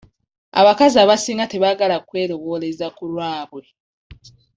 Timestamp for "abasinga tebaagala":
1.03-1.95